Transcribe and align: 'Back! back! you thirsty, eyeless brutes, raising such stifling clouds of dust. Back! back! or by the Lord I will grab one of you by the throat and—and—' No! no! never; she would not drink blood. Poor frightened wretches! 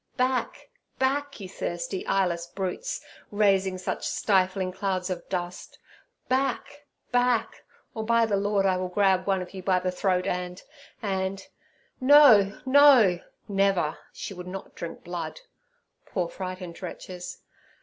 'Back! 0.17 0.71
back! 0.97 1.39
you 1.39 1.47
thirsty, 1.47 2.03
eyeless 2.07 2.47
brutes, 2.47 3.05
raising 3.29 3.77
such 3.77 4.03
stifling 4.07 4.71
clouds 4.71 5.11
of 5.11 5.29
dust. 5.29 5.77
Back! 6.27 6.87
back! 7.11 7.63
or 7.93 8.03
by 8.03 8.25
the 8.25 8.35
Lord 8.35 8.65
I 8.65 8.77
will 8.77 8.87
grab 8.89 9.27
one 9.27 9.43
of 9.43 9.53
you 9.53 9.61
by 9.61 9.77
the 9.77 9.91
throat 9.91 10.25
and—and—' 10.25 11.49
No! 11.99 12.59
no! 12.65 13.19
never; 13.47 13.99
she 14.11 14.33
would 14.33 14.47
not 14.47 14.73
drink 14.73 15.03
blood. 15.03 15.41
Poor 16.07 16.27
frightened 16.29 16.81
wretches! 16.81 17.37